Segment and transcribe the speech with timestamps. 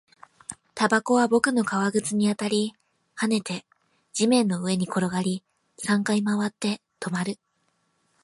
[0.73, 2.55] タバコは僕の革靴に当たって、
[3.15, 3.63] 跳ねて、
[4.13, 5.43] 地面の上に転がり、
[5.77, 7.37] 三回回って、止まる